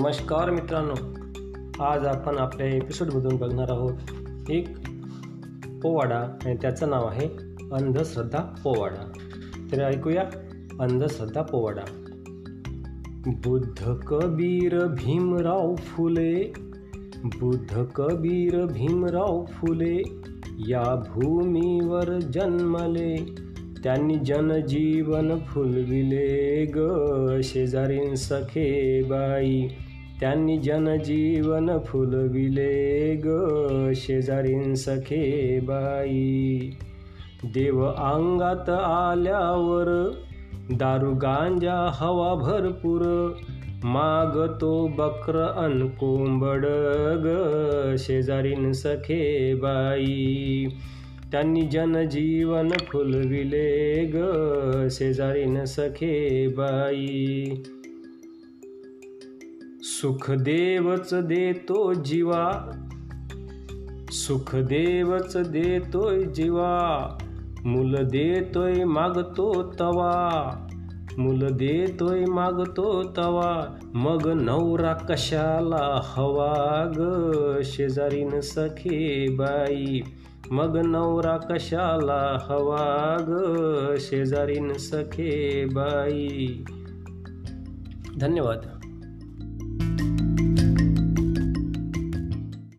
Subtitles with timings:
[0.00, 0.94] नमस्कार मित्रांनो.
[1.84, 3.92] आज आपण आपल्या एपिसोडमधून बघणार आहोत
[4.50, 4.68] एक
[5.82, 7.28] पोवाडा आणि त्याचं नाव आहे
[7.72, 9.12] अंधश्रद्धा पोवाडा.
[9.72, 10.22] तर ऐकूया
[10.80, 11.80] अंधश्रद्धा पोवाडा.
[13.26, 16.52] बुद्ध कबीर भीमराव फुले
[17.24, 20.02] बुद्ध कबीर भीमराव फुले
[20.58, 23.34] या भूमीवर जन्मले.
[23.86, 26.86] त्यांनी जनजीवन फुलविले ग
[27.44, 29.68] शेजारीन सखे बाई.
[30.20, 33.28] त्यांनी जनजीवन फुलविले ग
[33.94, 36.58] शेजारीन सखे बाई.
[37.44, 40.14] देव अंगात आल्यावर
[40.72, 43.36] दारू गांजा हवा भरपूर.
[43.84, 46.66] मागतो बकर अन कोंबड
[47.24, 47.36] ग
[47.98, 50.68] शेजारीन सखे बाई.
[51.32, 54.16] त्यांनी जनजीवन फुलविले ग
[54.88, 57.44] शेजारीन सखे बाई.
[59.82, 62.70] सुखदेवच देतो जीवा
[64.10, 67.18] सुखदेवच देतोय जीवा.
[67.64, 70.50] मुल देतोय मागतो तवा
[71.18, 73.78] मुल देतोय मागतो तवा.
[73.94, 80.02] मग नवरा कशाला हवा ग शेजारीन सखे बाई.
[80.52, 83.96] मग नवरा कशाला हवा ग?
[83.98, 86.64] शेजारीन सखे बाई.
[88.18, 88.75] धन्यवाद.